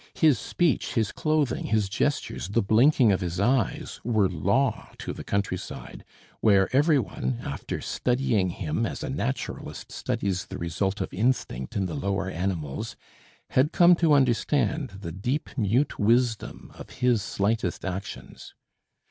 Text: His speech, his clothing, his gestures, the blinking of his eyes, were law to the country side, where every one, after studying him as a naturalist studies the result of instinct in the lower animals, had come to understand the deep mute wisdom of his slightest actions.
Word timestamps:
His 0.15 0.39
speech, 0.39 0.95
his 0.95 1.11
clothing, 1.11 1.65
his 1.65 1.87
gestures, 1.87 2.47
the 2.47 2.63
blinking 2.63 3.11
of 3.11 3.21
his 3.21 3.39
eyes, 3.39 4.01
were 4.03 4.27
law 4.27 4.89
to 4.97 5.13
the 5.13 5.23
country 5.23 5.57
side, 5.59 6.03
where 6.39 6.75
every 6.75 6.97
one, 6.97 7.37
after 7.43 7.81
studying 7.81 8.49
him 8.49 8.87
as 8.87 9.03
a 9.03 9.11
naturalist 9.11 9.91
studies 9.91 10.47
the 10.47 10.57
result 10.57 11.01
of 11.01 11.13
instinct 11.13 11.75
in 11.75 11.85
the 11.85 11.93
lower 11.93 12.31
animals, 12.31 12.95
had 13.51 13.71
come 13.73 13.93
to 13.97 14.13
understand 14.13 14.89
the 15.01 15.11
deep 15.11 15.51
mute 15.55 15.99
wisdom 15.99 16.71
of 16.73 16.89
his 17.01 17.21
slightest 17.21 17.85
actions. 17.85 18.55